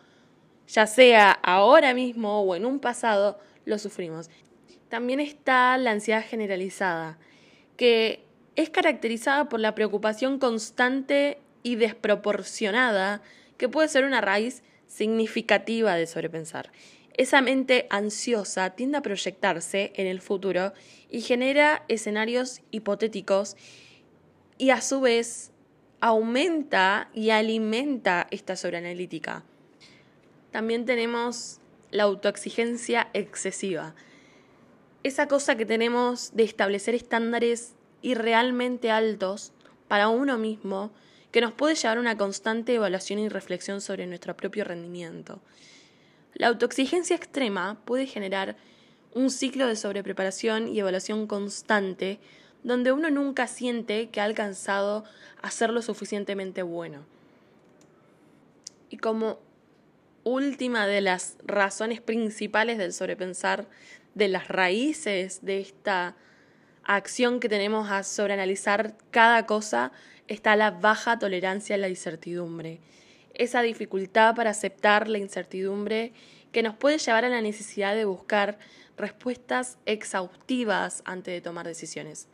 ya 0.67 0.87
sea 0.87 1.31
ahora 1.31 1.95
mismo 1.95 2.41
o 2.41 2.55
en 2.55 2.65
un 2.67 2.81
pasado, 2.81 3.39
lo 3.65 3.79
sufrimos. 3.79 4.31
También 4.89 5.21
está 5.21 5.77
la 5.79 5.91
ansiedad 5.91 6.25
generalizada, 6.25 7.19
que 7.77 8.25
es 8.57 8.71
caracterizada 8.71 9.49
por 9.49 9.61
la 9.61 9.75
preocupación 9.75 10.39
constante 10.39 11.39
y 11.63 11.77
desproporcionada, 11.77 13.23
que 13.57 13.69
puede 13.69 13.89
ser 13.89 14.05
una 14.05 14.21
raíz 14.21 14.63
significativa 14.87 15.95
de 15.97 16.07
sobrepensar. 16.07 16.71
Esa 17.17 17.41
mente 17.41 17.87
ansiosa 17.91 18.71
tiende 18.71 18.99
a 18.99 19.03
proyectarse 19.03 19.93
en 19.95 20.09
el 20.09 20.21
futuro 20.21 20.73
y 21.11 21.21
genera 21.21 21.85
escenarios 21.87 22.61
hipotéticos 22.73 23.57
y 24.59 24.71
a 24.71 24.81
su 24.81 25.01
vez 25.01 25.53
aumenta 26.01 27.09
y 27.15 27.31
alimenta 27.31 28.27
esta 28.31 28.57
sobreanalítica. 28.57 29.45
También 30.51 30.87
tenemos 30.87 31.61
la 31.93 32.03
autoexigencia 32.03 33.09
excesiva. 33.15 33.95
Esa 35.05 35.29
cosa 35.29 35.57
que 35.57 35.67
tenemos 35.67 36.35
de 36.35 36.43
establecer 36.43 36.97
estándares 36.97 37.75
irrealmente 38.03 38.91
altos 38.91 39.53
para 39.87 40.09
uno 40.09 40.37
mismo 40.37 40.91
que 41.31 41.41
nos 41.41 41.53
puede 41.53 41.77
llevar 41.77 41.99
a 41.99 42.01
una 42.01 42.17
constante 42.17 42.75
evaluación 42.75 43.19
y 43.21 43.29
reflexión 43.29 43.81
sobre 43.81 44.07
nuestro 44.07 44.37
propio 44.37 44.65
rendimiento. 44.65 45.41
La 46.35 46.49
autoexigencia 46.49 47.15
extrema 47.15 47.79
puede 47.85 48.07
generar 48.07 48.57
un 49.13 49.31
ciclo 49.31 49.67
de 49.67 49.77
sobrepreparación 49.77 50.69
y 50.69 50.81
evaluación 50.81 51.27
constante 51.27 52.19
donde 52.65 52.93
uno 52.93 53.11
nunca 53.11 53.47
siente 53.47 54.09
que 54.09 54.21
ha 54.21 54.25
alcanzado 54.25 55.05
a 55.43 55.51
ser 55.51 55.71
lo 55.71 55.83
suficientemente 55.83 56.63
bueno. 56.63 57.05
Y 58.91 58.97
como 58.97 59.39
última 60.25 60.87
de 60.87 61.03
las 61.03 61.37
razones 61.45 62.01
principales 62.01 62.79
del 62.79 62.93
sobrepensar, 62.93 63.69
de 64.15 64.29
las 64.29 64.49
raíces 64.49 65.45
de 65.45 65.61
esta 65.61 66.17
acción 66.83 67.39
que 67.39 67.49
tenemos 67.49 67.91
a 67.91 68.03
sobreanalizar 68.03 68.97
cada 69.11 69.47
cosa, 69.47 69.93
está 70.27 70.57
la 70.57 70.71
baja 70.71 71.19
tolerancia 71.19 71.77
a 71.77 71.79
la 71.79 71.89
incertidumbre. 71.89 72.81
Esa 73.35 73.63
dificultad 73.63 74.35
para 74.35 74.51
aceptar 74.51 75.09
la 75.09 75.19
incertidumbre 75.19 76.13
que 76.53 76.63
nos 76.63 76.77
puede 76.77 76.99
llevar 76.99 77.25
a 77.25 77.29
la 77.29 77.41
necesidad 77.41 77.95
de 77.95 78.05
buscar 78.05 78.59
respuestas 78.97 79.79
exhaustivas 79.87 81.03
antes 81.05 81.35
de 81.35 81.41
tomar 81.41 81.67
decisiones. 81.67 82.29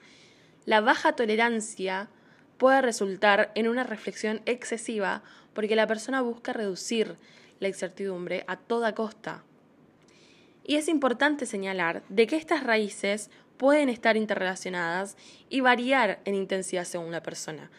La 0.67 0.83
baja 0.83 1.15
tolerancia 1.15 2.11
puede 2.59 2.83
resultar 2.83 3.51
en 3.55 3.67
una 3.67 3.83
reflexión 3.83 4.43
excesiva 4.45 5.23
porque 5.55 5.75
la 5.75 5.87
persona 5.87 6.21
busca 6.21 6.53
reducir 6.53 7.17
la 7.61 7.69
incertidumbre 7.69 8.45
a 8.47 8.57
toda 8.57 8.95
costa. 8.95 9.43
Y 10.65 10.77
es 10.77 10.89
importante 10.89 11.47
señalar 11.47 12.03
de 12.11 12.27
que 12.27 12.37
estas 12.37 12.63
raíces 12.63 13.31
pueden 13.57 13.89
estar 13.89 14.17
interrelacionadas 14.17 15.17
y 15.49 15.61
variar 15.61 16.21
en 16.25 16.35
intensidad 16.35 16.85
según 16.85 17.11
la 17.11 17.23
persona. 17.23 17.71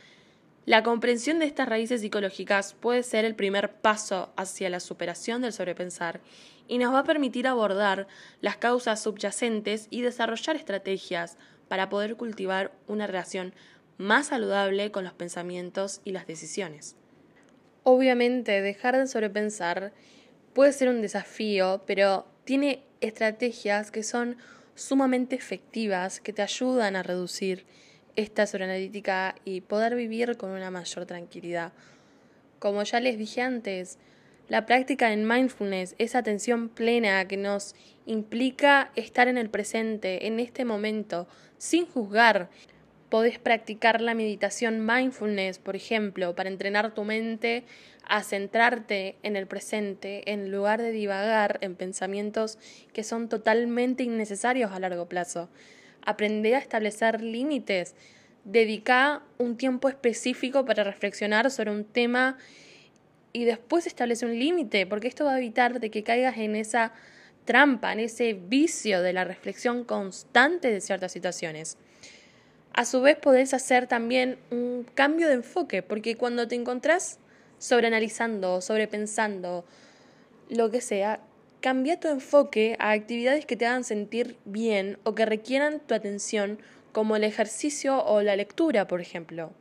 La 0.66 0.84
comprensión 0.84 1.40
de 1.40 1.46
estas 1.46 1.68
raíces 1.68 2.02
psicológicas 2.02 2.74
puede 2.74 3.02
ser 3.02 3.26
el 3.26 3.36
primer 3.36 3.72
paso 3.74 4.32
hacia 4.36 4.70
la 4.70 4.80
superación 4.80 5.42
del 5.42 5.54
sobrepensar 5.54 6.22
y 6.68 6.78
nos 6.78 6.94
va 6.94 7.00
a 7.00 7.04
permitir 7.04 7.48
abordar 7.48 8.08
las 8.42 8.58
causas 8.58 9.02
subyacentes 9.02 9.88
y 9.90 10.02
desarrollar 10.02 10.56
estrategias 10.56 11.38
para 11.68 11.90
poder 11.90 12.16
cultivar 12.16 12.72
una 12.88 13.08
relación 13.08 13.54
más 13.98 14.28
saludable 14.28 14.92
con 14.92 15.04
los 15.04 15.14
pensamientos 15.14 16.02
y 16.06 16.12
las 16.12 16.28
decisiones. 16.28 16.96
Obviamente, 17.84 18.62
dejar 18.62 18.96
de 18.98 19.08
sobrepensar 19.08 19.94
puede 20.54 20.74
ser 20.74 20.90
un 20.90 21.02
desafío, 21.02 21.82
pero 21.88 22.28
tiene 22.44 22.84
estrategias 23.00 23.90
que 23.90 24.04
son 24.04 24.38
sumamente 24.76 25.36
efectivas, 25.36 26.20
que 26.20 26.34
te 26.34 26.44
ayudan 26.44 26.96
a 26.96 27.04
reducir 27.04 27.66
esta 28.16 28.48
sobreanalítica 28.48 29.36
y 29.46 29.62
poder 29.62 29.96
vivir 29.96 30.38
con 30.38 30.52
una 30.52 30.72
mayor 30.72 31.06
tranquilidad. 31.06 31.74
Como 32.60 32.84
ya 32.84 33.00
les 33.00 33.18
dije 33.18 33.42
antes, 33.42 33.98
la 34.48 34.66
práctica 34.66 35.14
en 35.14 35.28
mindfulness 35.28 35.96
es 35.98 36.14
atención 36.14 36.68
plena 36.68 37.26
que 37.26 37.38
nos 37.38 37.74
implica 38.06 38.92
estar 38.96 39.28
en 39.28 39.38
el 39.38 39.50
presente, 39.50 40.28
en 40.28 40.40
este 40.40 40.66
momento, 40.66 41.28
sin 41.58 41.86
juzgar. 41.86 42.50
Podés 43.10 43.40
practicar 43.40 44.02
la 44.02 44.14
meditación 44.14 44.86
mindfulness, 44.86 45.60
por 45.60 45.76
ejemplo, 45.76 46.36
para 46.36 46.50
entrenar 46.50 46.94
tu 46.94 47.04
mente 47.04 47.64
a 48.08 48.24
centrarte 48.24 49.16
en 49.24 49.38
el 49.38 49.48
presente 49.48 50.30
en 50.32 50.52
lugar 50.52 50.82
de 50.82 50.92
divagar 50.92 51.58
en 51.62 51.76
pensamientos 51.76 52.58
que 52.92 53.04
son 53.04 53.30
totalmente 53.30 54.04
innecesarios 54.04 54.72
a 54.72 54.80
largo 54.80 55.08
plazo. 55.08 55.50
Aprende 56.06 56.56
a 56.56 56.60
establecer 56.60 57.22
límites. 57.22 57.96
Dedica 58.44 59.24
un 59.38 59.58
tiempo 59.58 59.90
específico 59.90 60.66
para 60.66 60.84
reflexionar 60.84 61.52
sobre 61.52 61.72
un 61.72 61.84
tema 61.84 62.38
y 63.34 63.46
después 63.46 63.88
establece 63.88 64.26
un 64.26 64.38
límite, 64.38 64.86
porque 64.86 65.08
esto 65.08 65.26
va 65.26 65.36
a 65.36 65.38
evitar 65.38 65.80
de 65.80 65.90
que 65.90 66.04
caigas 66.04 66.38
en 66.38 66.56
esa 66.56 66.92
trampa, 67.46 67.94
en 67.94 68.00
ese 68.00 68.34
vicio 68.34 69.02
de 69.02 69.14
la 69.14 69.24
reflexión 69.24 69.84
constante 69.84 70.72
de 70.72 70.82
ciertas 70.82 71.12
situaciones. 71.12 71.78
A 72.74 72.86
su 72.86 73.02
vez 73.02 73.18
podés 73.18 73.54
hacer 73.54 73.88
también 73.88 74.38
un 74.50 74.86
cambio 74.96 75.28
de 75.28 75.36
enfoque, 75.36 75.84
porque 75.84 76.16
cuando 76.16 76.48
te 76.48 76.56
encontrás 76.56 77.20
sobreanalizando, 77.58 78.62
sobrepensando, 78.62 79.66
lo 80.50 80.70
que 80.70 80.82
sea, 80.82 81.22
cambia 81.62 82.00
tu 82.00 82.08
enfoque 82.08 82.76
a 82.80 82.92
actividades 82.92 83.46
que 83.46 83.56
te 83.56 83.68
hagan 83.68 83.84
sentir 83.84 84.36
bien 84.46 84.98
o 85.04 85.14
que 85.14 85.28
requieran 85.28 85.80
tu 85.80 85.94
atención, 85.94 86.60
como 86.92 87.16
el 87.16 87.24
ejercicio 87.24 88.04
o 88.04 88.22
la 88.22 88.36
lectura, 88.36 88.88
por 88.88 89.00
ejemplo. 89.00 89.54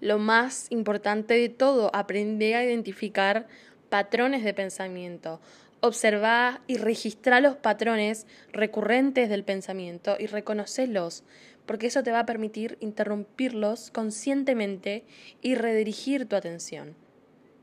Lo 0.00 0.18
más 0.18 0.66
importante 0.70 1.34
de 1.34 1.48
todo, 1.48 1.94
aprende 1.94 2.54
a 2.56 2.64
identificar 2.64 3.46
patrones 3.88 4.42
de 4.44 4.54
pensamiento. 4.54 5.40
Observa 5.80 6.60
y 6.66 6.76
registra 6.76 7.40
los 7.40 7.56
patrones 7.56 8.26
recurrentes 8.52 9.30
del 9.30 9.44
pensamiento 9.44 10.16
y 10.18 10.26
reconocelos, 10.26 11.22
porque 11.64 11.86
eso 11.86 12.02
te 12.02 12.10
va 12.10 12.20
a 12.20 12.26
permitir 12.26 12.76
interrumpirlos 12.80 13.90
conscientemente 13.90 15.04
y 15.40 15.54
redirigir 15.54 16.26
tu 16.26 16.34
atención 16.34 16.96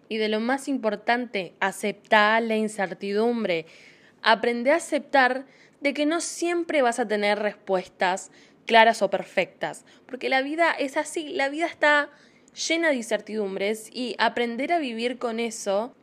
y 0.09 0.17
de 0.17 0.29
lo 0.29 0.39
más 0.39 0.67
importante, 0.67 1.53
aceptar 1.59 2.41
la 2.43 2.55
incertidumbre. 2.55 3.65
Aprende 4.21 4.71
a 4.71 4.75
aceptar 4.75 5.45
de 5.81 5.93
que 5.93 6.05
no 6.05 6.21
siempre 6.21 6.81
vas 6.81 6.99
a 6.99 7.07
tener 7.07 7.39
respuestas 7.39 8.31
claras 8.65 9.01
o 9.01 9.09
perfectas, 9.09 9.85
porque 10.05 10.29
la 10.29 10.41
vida 10.41 10.71
es 10.71 10.97
así, 10.97 11.29
la 11.29 11.49
vida 11.49 11.65
está 11.65 12.09
llena 12.67 12.89
de 12.89 12.95
incertidumbres 12.95 13.89
y 13.93 14.15
aprender 14.17 14.73
a 14.73 14.79
vivir 14.79 15.17
con 15.17 15.39
eso 15.39 15.95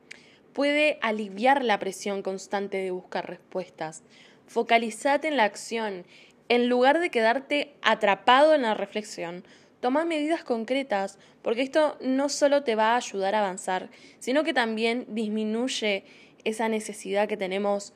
puede 0.54 0.98
aliviar 1.02 1.64
la 1.64 1.78
presión 1.78 2.22
constante 2.22 2.78
de 2.78 2.92
buscar 2.92 3.28
respuestas. 3.28 4.02
Focalizate 4.46 5.28
en 5.28 5.36
la 5.36 5.44
acción, 5.44 6.06
en 6.48 6.68
lugar 6.68 7.00
de 7.00 7.10
quedarte 7.10 7.74
atrapado 7.82 8.54
en 8.54 8.62
la 8.62 8.74
reflexión, 8.74 9.44
Toma 9.84 10.06
medidas 10.06 10.42
concretas, 10.44 11.18
porque 11.42 11.60
esto 11.60 11.98
no 12.00 12.30
solo 12.30 12.62
te 12.62 12.74
va 12.74 12.94
a 12.94 12.96
ayudar 12.96 13.34
a 13.34 13.40
avanzar, 13.40 13.90
sino 14.18 14.42
que 14.42 14.54
también 14.54 15.04
disminuye 15.10 16.04
esa 16.42 16.70
necesidad 16.70 17.28
que 17.28 17.36
tenemos 17.36 17.92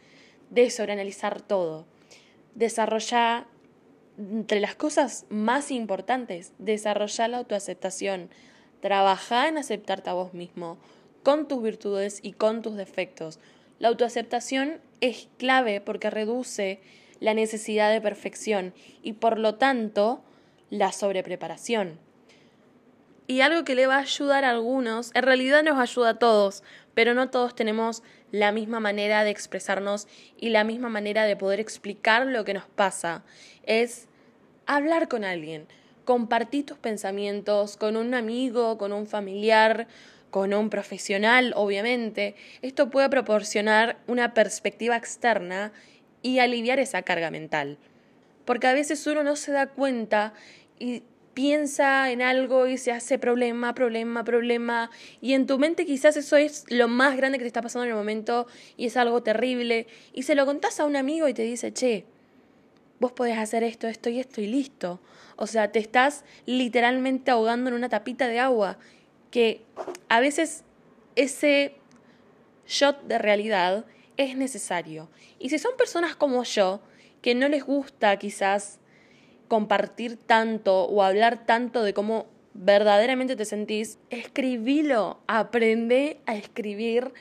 de 0.51 0.69
sobreanalizar 0.69 1.41
todo. 1.41 1.87
Desarrolla 2.55 3.47
entre 4.19 4.61
las 4.61 4.75
cosas 4.75 5.25
más 5.31 5.71
importantes, 5.71 6.53
desarrolla 6.59 7.27
la 7.27 7.39
autoaceptación. 7.39 8.29
Trabaja 8.83 9.49
en 9.49 9.57
aceptarte 9.57 10.11
a 10.11 10.13
vos 10.13 10.35
mismo, 10.35 10.77
con 11.23 11.49
tus 11.49 11.63
virtudes 11.63 12.21
y 12.23 12.33
con 12.33 12.61
tus 12.61 12.77
defectos. 12.77 13.41
La 13.79 13.89
autoaceptación 13.89 14.83
es 15.01 15.31
clave 15.39 15.81
porque 15.81 16.11
reduce 16.11 16.83
la 17.19 17.33
necesidad 17.33 17.91
de 17.91 18.03
perfección 18.03 18.75
y 19.03 19.15
por 19.15 19.39
lo 19.39 19.55
tanto 19.55 20.23
la 20.71 20.93
sobrepreparación. 20.93 21.99
Y 23.27 23.43
algo 23.43 23.65
que 23.65 23.75
le 23.75 23.87
va 23.87 23.97
a 23.97 24.01
ayudar 24.01 24.45
a 24.45 24.51
algunos, 24.51 25.11
en 25.15 25.23
realidad 25.23 25.63
nos 25.63 25.79
ayuda 25.79 26.11
a 26.11 26.19
todos, 26.19 26.63
pero 26.95 27.13
no 27.13 27.29
todos 27.29 27.55
tenemos 27.55 28.03
la 28.33 28.53
misma 28.53 28.81
manera 28.81 29.23
de 29.23 29.31
expresarnos 29.31 30.09
y 30.39 30.49
la 30.49 30.65
misma 30.65 30.89
manera 30.89 31.25
de 31.25 31.37
poder 31.37 31.61
explicar 31.61 32.27
lo 32.27 32.45
que 32.45 32.55
nos 32.55 32.65
pasa. 32.65 33.25
Es 33.65 34.09
hablar 34.67 35.09
con 35.09 35.25
alguien, 35.25 35.67
compartir 36.05 36.65
tus 36.65 36.79
pensamientos 36.79 37.77
con 37.77 37.97
un 37.97 38.15
amigo, 38.15 38.79
con 38.79 38.95
un 38.95 39.07
familiar, 39.07 39.89
con 40.31 40.55
un 40.55 40.71
profesional, 40.71 41.53
obviamente. 41.55 42.35
Esto 42.63 42.91
puede 42.91 43.11
proporcionar 43.11 43.99
una 44.07 44.33
perspectiva 44.33 44.97
externa 44.97 45.73
y 46.23 46.39
aliviar 46.39 46.79
esa 46.79 47.03
carga 47.03 47.31
mental. 47.31 47.79
Porque 48.49 48.67
a 48.67 48.73
veces 48.73 49.07
uno 49.07 49.23
no 49.23 49.37
se 49.37 49.53
da 49.53 49.67
cuenta 49.67 50.33
y 50.79 51.03
piensa 51.35 52.11
en 52.11 52.23
algo 52.23 52.67
y 52.67 52.79
se 52.79 52.93
hace 52.93 53.19
problema, 53.19 53.75
problema, 53.75 54.25
problema. 54.25 54.91
Y 55.21 55.35
en 55.35 55.47
tu 55.47 55.59
mente 55.59 55.85
quizás 55.85 56.17
eso 56.17 56.39
es 56.39 56.65
lo 56.71 56.89
más 56.89 57.15
grande 57.19 57.37
que 57.37 57.45
te 57.45 57.49
está 57.49 57.61
pasando 57.61 57.85
en 57.85 57.91
el 57.91 57.97
momento 57.97 58.47
y 58.79 58.87
es 58.87 58.97
algo 58.97 59.23
terrible. 59.23 59.87
Y 60.15 60.23
se 60.23 60.35
lo 60.35 60.47
contás 60.47 60.81
a 60.81 60.87
un 60.87 60.97
amigo 60.97 61.29
y 61.29 61.35
te 61.35 61.43
dice, 61.43 61.75
che, 61.75 62.07
vos 63.01 63.13
podés 63.13 63.37
hacer 63.37 63.65
esto, 63.65 63.87
esto 63.87 64.09
y 64.09 64.19
esto 64.19 64.41
y 64.41 64.47
listo. 64.47 64.99
O 65.37 65.47
sea, 65.47 65.71
te 65.71 65.79
estás 65.79 66.25
literalmente 66.47 67.31
ahogando 67.31 67.69
en 67.69 67.77
una 67.77 67.91
tapita 67.91 68.29
de 68.29 68.41
agua. 68.41 68.79
Que 69.31 69.61
a 70.09 70.21
veces 70.21 70.65
ese 71.17 71.75
shot 72.67 73.03
de 73.03 73.19
realidad 73.19 73.85
es 74.17 74.39
necesario. 74.39 75.11
Y 75.39 75.51
si 75.51 75.59
son 75.59 75.77
personas 75.77 76.17
como 76.17 76.43
yo, 76.45 76.81
que 77.23 77.35
no 77.35 77.49
les 77.49 77.65
gusta 77.65 78.17
quizás 78.19 78.81
compartir 79.49 80.17
tanto 80.17 80.85
o 80.85 81.03
hablar 81.03 81.47
tanto 81.47 81.83
de 81.83 81.95
cómo 81.95 82.27
verdaderamente 82.55 83.37
te 83.37 83.45
sentís, 83.45 83.99
escribilo, 84.11 85.21
aprende 85.27 86.21
a 86.27 86.35
escribir, 86.35 87.13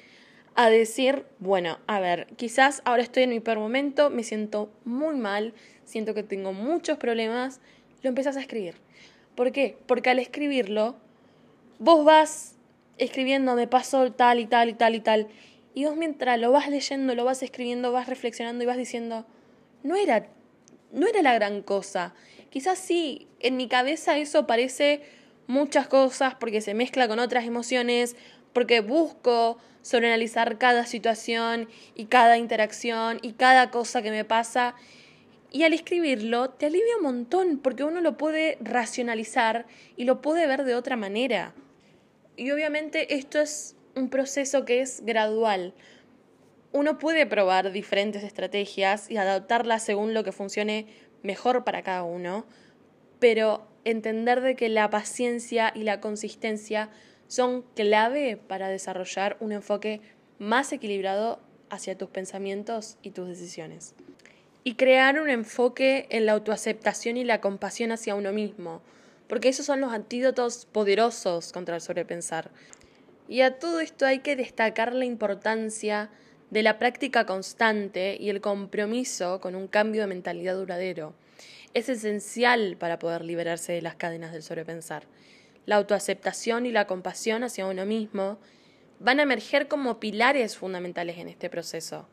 a 0.56 0.70
decir, 0.70 1.25
bueno, 1.39 1.77
a 1.86 2.00
ver, 2.00 2.27
quizás 2.36 2.82
ahora 2.86 3.04
estoy 3.04 3.24
en 3.24 3.30
mi 3.30 3.39
peor 3.39 3.60
momento, 3.60 4.10
me 4.10 4.24
siento 4.24 4.72
muy 4.84 5.16
mal, 5.16 5.54
siento 5.86 6.13
que 6.13 6.24
tengo 6.24 6.54
muchos 6.54 6.98
problemas, 6.98 7.62
lo 8.01 8.10
empezás 8.10 8.36
a 8.38 8.42
escribir. 8.42 8.75
¿Por 9.36 9.51
qué? 9.51 9.77
Porque 9.86 10.10
al 10.10 10.20
escribirlo, 10.20 10.96
vos 11.77 12.04
vas 12.04 12.56
escribiendo, 12.98 13.54
me 13.54 13.68
pasó 13.68 14.12
tal 14.12 14.39
y 14.39 14.48
tal 14.48 14.70
y 14.70 14.74
tal 14.74 14.96
y 14.96 15.00
tal, 15.00 15.27
y 15.75 15.86
vos 15.86 15.96
mientras 15.96 16.39
lo 16.39 16.51
vas 16.51 16.70
leyendo, 16.70 17.13
lo 17.13 17.24
vas 17.24 17.44
escribiendo, 17.44 17.92
vas 17.92 18.10
reflexionando 18.10 18.63
y 18.63 18.68
vas 18.68 18.77
diciendo, 18.77 19.27
no 19.88 19.96
era, 19.96 20.27
no 20.91 21.08
era 21.08 21.22
la 21.22 21.34
gran 21.34 21.62
cosa. 21.62 22.13
Quizás 22.50 22.77
sí, 22.77 23.27
en 23.39 23.56
mi 23.56 23.67
cabeza 23.67 24.17
eso 24.17 24.46
parece 24.46 25.01
muchas 25.48 25.88
cosas 25.88 26.36
porque 26.36 26.60
se 26.60 26.74
mezcla 26.74 27.08
con 27.08 27.20
otras 27.20 27.46
emociones, 27.46 28.17
porque 28.51 28.82
busco 28.82 29.58
sobreanalizar 29.82 30.58
cada 30.58 30.86
situación 30.86 31.70
y 31.96 32.06
cada 32.06 32.38
interacción 32.38 33.20
y 33.22 33.34
cada 33.34 33.72
cosa 33.72 34.01
que 34.01 34.12
me 34.12 34.25
pasa. 34.25 34.75
Y 35.51 35.63
al 35.63 35.72
escribirlo 35.72 36.50
te 36.50 36.65
alivia 36.65 36.98
un 36.98 37.03
montón 37.03 37.60
porque 37.60 37.86
uno 37.86 38.01
lo 38.01 38.17
puede 38.17 38.58
racionalizar 38.60 39.65
y 39.96 40.03
lo 40.03 40.22
puede 40.22 40.48
ver 40.48 40.65
de 40.65 40.75
otra 40.75 40.98
manera. 40.98 41.53
Y 42.36 42.51
obviamente 42.51 43.15
esto 43.15 43.39
es 43.39 43.77
un 43.96 44.10
proceso 44.10 44.65
que 44.65 44.82
es 44.82 45.01
gradual 45.06 45.74
uno 46.72 46.98
puede 47.00 47.26
probar 47.26 47.72
diferentes 47.72 48.24
estrategias 48.24 49.10
y 49.10 49.18
adaptarlas 49.18 49.84
según 49.84 50.14
lo 50.14 50.24
que 50.24 50.32
funcione 50.32 50.88
mejor 51.24 51.64
para 51.64 51.82
cada 51.82 52.04
uno, 52.04 52.46
pero 53.20 53.68
entender 53.84 54.42
de 54.42 54.56
que 54.56 54.70
la 54.70 54.90
paciencia 54.90 55.72
y 55.74 55.84
la 55.84 56.02
consistencia 56.02 56.90
son 57.28 57.64
clave 57.76 58.38
para 58.38 58.70
desarrollar 58.70 59.38
un 59.40 59.52
enfoque 59.52 60.02
más 60.40 60.72
equilibrado 60.72 61.40
hacia 61.70 61.98
tus 61.98 62.10
pensamientos 62.10 62.98
y 63.02 63.12
tus 63.12 63.28
decisiones. 63.28 63.96
Y 64.64 64.76
crear 64.76 65.20
un 65.20 65.30
enfoque 65.30 66.08
en 66.10 66.26
la 66.26 66.34
autoaceptación 66.34 67.18
y 67.18 67.24
la 67.24 67.42
compasión 67.42 67.92
hacia 67.92 68.16
uno 68.16 68.34
mismo, 68.34 68.82
porque 69.28 69.50
esos 69.50 69.66
son 69.66 69.82
los 69.82 69.94
antídotos 69.94 70.66
poderosos 70.66 71.52
contra 71.52 71.76
el 71.76 71.82
sobrepensar. 71.82 72.52
Y 73.28 73.42
a 73.42 73.60
todo 73.60 73.80
esto 73.80 74.06
hay 74.06 74.20
que 74.20 74.36
destacar 74.36 74.94
la 74.94 75.06
importancia 75.06 76.10
de 76.50 76.63
la 76.63 76.80
práctica 76.80 77.25
constante 77.25 78.18
y 78.20 78.30
el 78.30 78.42
compromiso 78.42 79.42
con 79.42 79.56
un 79.56 79.68
cambio 79.68 80.01
de 80.01 80.08
mentalidad 80.08 80.56
duradero. 80.56 81.13
Es 81.74 81.89
esencial 81.89 82.77
para 82.80 83.00
poder 83.00 83.24
liberarse 83.24 83.74
de 83.74 83.82
las 83.82 83.96
cadenas 83.96 84.32
del 84.32 84.44
sobrepensar. 84.44 85.04
La 85.66 85.75
autoaceptación 85.75 86.66
y 86.66 86.72
la 86.72 86.88
compasión 86.88 87.44
hacia 87.44 87.66
uno 87.66 87.86
mismo 87.86 88.38
van 89.00 89.20
a 89.20 89.24
emerger 89.24 89.68
como 89.68 90.00
pilares 90.00 90.58
fundamentales 90.58 91.18
en 91.18 91.27
este 91.27 91.50
proceso, 91.50 92.08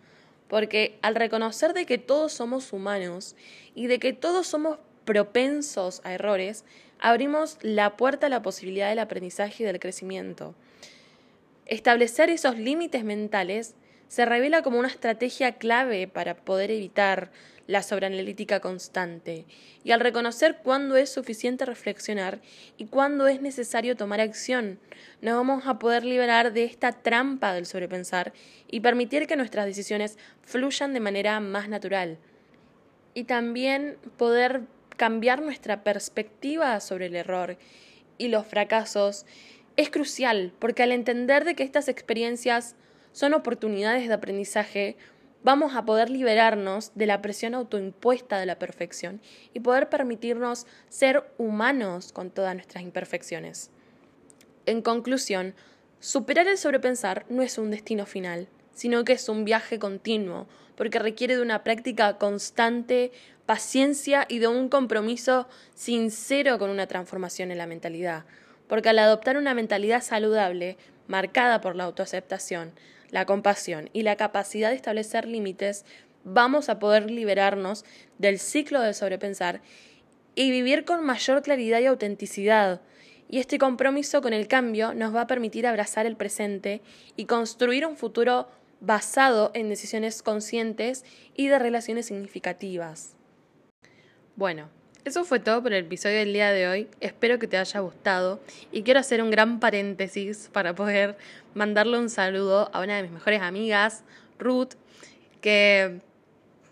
porque 0.49 0.99
al 1.03 1.15
reconocer 1.15 1.73
de 1.73 1.87
que 1.87 1.99
todos 1.99 2.33
somos 2.33 2.73
humanos 2.73 3.37
y 3.75 3.87
de 3.87 3.99
que 3.99 4.13
todos 4.13 4.47
somos 4.47 4.79
propensos 5.05 6.01
a 6.05 6.13
errores, 6.13 6.65
abrimos 6.99 7.59
la 7.63 7.97
puerta 7.97 8.27
a 8.27 8.31
la 8.31 8.43
posibilidad 8.43 8.89
del 8.89 8.99
aprendizaje 8.99 9.63
y 9.63 9.67
del 9.67 9.79
crecimiento. 9.79 10.55
Establecer 11.67 12.29
esos 12.31 12.59
límites 12.59 13.05
mentales 13.05 13.75
se 14.15 14.25
revela 14.27 14.63
como 14.63 14.79
una 14.79 14.87
estrategia 14.87 15.57
clave 15.57 16.07
para 16.07 16.37
poder 16.37 16.71
evitar 16.71 17.33
la 17.67 17.83
sobreanalítica 17.83 18.61
constante 18.61 19.45
y 19.83 19.91
al 19.91 19.99
reconocer 19.99 20.59
cuándo 20.63 20.95
es 20.95 21.11
suficiente 21.11 21.65
reflexionar 21.65 22.41
y 22.77 22.85
cuándo 22.85 23.27
es 23.27 23.43
necesario 23.43 23.97
tomar 23.97 24.21
acción, 24.21 24.79
nos 25.21 25.35
vamos 25.35 25.67
a 25.67 25.81
poder 25.81 26.05
liberar 26.05 26.53
de 26.53 26.63
esta 26.63 26.93
trampa 26.93 27.55
del 27.55 27.67
sobrepensar 27.67 28.33
y 28.71 28.79
permitir 28.79 29.27
que 29.27 29.35
nuestras 29.35 29.67
decisiones 29.67 30.17
fluyan 30.43 30.95
de 30.95 31.01
manera 31.01 31.41
más 31.41 31.69
natural. 31.69 32.17
Y 33.15 33.25
también 33.25 33.97
poder 34.17 34.61
cambiar 34.97 35.43
nuestra 35.43 35.83
perspectiva 35.83 36.79
sobre 36.79 37.07
el 37.07 37.17
error 37.17 37.57
y 38.17 38.29
los 38.29 38.47
fracasos 38.47 39.27
es 39.77 39.91
crucial, 39.91 40.53
porque 40.61 40.85
al 40.85 40.93
entender 40.93 41.45
de 41.45 41.57
que 41.57 41.65
estas 41.65 41.89
experiencias 41.89 42.77
son 43.15 43.33
oportunidades 43.33 44.09
de 44.09 44.15
aprendizaje, 44.15 44.97
vamos 45.45 45.77
a 45.77 45.85
poder 45.85 46.11
liberarnos 46.11 46.91
de 46.97 47.07
la 47.07 47.23
presión 47.23 47.55
autoimpuesta 47.55 48.41
de 48.41 48.47
la 48.47 48.59
perfección 48.59 49.23
y 49.53 49.61
poder 49.61 49.89
permitirnos 49.89 50.67
ser 50.89 51.23
humanos 51.39 52.13
con 52.13 52.31
todas 52.31 52.55
nuestras 52.57 52.83
imperfecciones. 52.83 53.71
En 54.67 54.83
conclusión, 54.83 55.55
superar 56.01 56.49
el 56.49 56.59
sobrepensar 56.59 57.25
no 57.29 57.43
es 57.43 57.57
un 57.57 57.71
destino 57.71 58.05
final, 58.05 58.49
sino 58.75 59.05
que 59.05 59.13
es 59.13 59.29
un 59.29 59.45
viaje 59.45 59.79
continuo, 59.79 60.49
porque 60.75 60.99
requiere 60.99 61.37
de 61.37 61.43
una 61.43 61.63
práctica 61.63 62.19
constante, 62.19 63.13
paciencia 63.47 64.27
y 64.29 64.41
de 64.41 64.49
un 64.49 64.69
compromiso 64.69 65.47
sincero 65.73 66.59
con 66.59 66.69
una 66.69 66.89
transformación 66.89 67.53
en 67.53 67.59
la 67.59 67.69
mentalidad. 67.69 68.25
Porque 68.67 68.89
al 68.89 68.99
adoptar 68.99 69.37
una 69.37 69.55
mentalidad 69.55 70.03
saludable, 70.03 70.79
marcada 71.07 71.61
por 71.61 71.77
la 71.77 71.85
autoaceptación, 71.85 72.73
la 73.15 73.27
compasión 73.27 73.91
y 73.93 74.03
la 74.03 74.17
capacidad 74.17 74.71
de 74.71 74.75
establecer 74.75 75.29
límites, 75.29 75.85
vamos 76.25 76.69
a 76.69 76.81
poder 76.81 77.09
liberarnos 77.09 77.85
del 78.19 78.41
ciclo 78.41 78.81
de 78.81 78.93
sobrepensar 78.93 79.61
y 80.35 80.51
vivir 80.51 80.85
con 80.85 81.05
mayor 81.05 81.41
claridad 81.43 81.79
y 81.79 81.87
autenticidad. 81.87 82.81
Y 83.31 83.39
este 83.39 83.57
compromiso 83.57 84.21
con 84.21 84.33
el 84.33 84.49
cambio 84.49 84.95
nos 84.95 85.15
va 85.15 85.21
a 85.21 85.27
permitir 85.29 85.65
abrazar 85.65 86.07
el 86.07 86.17
presente 86.17 86.83
y 87.15 87.27
construir 87.27 87.87
un 87.87 87.97
futuro 87.97 88.49
basado 88.81 89.53
en 89.55 89.69
decisiones 89.69 90.21
conscientes 90.21 91.05
y 91.37 91.47
de 91.47 91.61
relaciones 91.61 92.07
significativas. 92.07 93.15
Bueno, 94.35 94.71
eso 95.05 95.25
fue 95.25 95.39
todo 95.39 95.63
por 95.63 95.73
el 95.75 95.85
episodio 95.85 96.19
del 96.19 96.33
día 96.33 96.51
de 96.51 96.67
hoy. 96.67 96.89
Espero 97.01 97.39
que 97.39 97.47
te 97.47 97.59
haya 97.59 97.81
gustado 97.81 98.41
y 98.73 98.83
quiero 98.83 99.01
hacer 99.01 99.23
un 99.23 99.31
gran 99.31 99.61
paréntesis 99.61 100.49
para 100.51 100.75
poder 100.75 101.19
mandarle 101.55 101.99
un 101.99 102.09
saludo 102.09 102.71
a 102.73 102.81
una 102.81 102.97
de 102.97 103.03
mis 103.03 103.13
mejores 103.13 103.43
amigas, 103.43 104.03
Ruth, 104.39 104.75
que, 105.43 106.01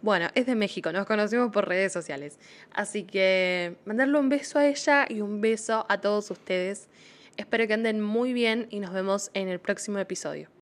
bueno, 0.00 0.28
es 0.34 0.46
de 0.46 0.54
México, 0.54 0.92
nos 0.92 1.06
conocimos 1.06 1.52
por 1.52 1.68
redes 1.68 1.92
sociales. 1.92 2.38
Así 2.72 3.04
que 3.04 3.76
mandarle 3.84 4.18
un 4.18 4.30
beso 4.30 4.58
a 4.58 4.66
ella 4.66 5.04
y 5.08 5.20
un 5.20 5.42
beso 5.42 5.84
a 5.90 6.00
todos 6.00 6.30
ustedes. 6.30 6.88
Espero 7.36 7.66
que 7.66 7.74
anden 7.74 8.00
muy 8.00 8.32
bien 8.32 8.66
y 8.70 8.80
nos 8.80 8.94
vemos 8.94 9.30
en 9.34 9.48
el 9.48 9.60
próximo 9.60 9.98
episodio. 9.98 10.48